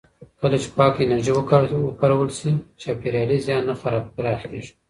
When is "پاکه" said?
0.77-0.99